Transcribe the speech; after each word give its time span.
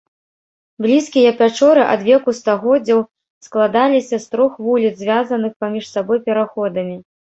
Блізкія 0.85 1.33
пячоры 1.41 1.81
адвеку 1.95 2.35
стагоддзяў 2.39 2.99
складаліся 3.49 4.15
з 4.27 4.35
трох 4.35 4.51
вуліц, 4.67 4.93
звязаных 5.07 5.51
паміж 5.65 5.83
сабой 5.97 6.19
пераходамі. 6.29 7.03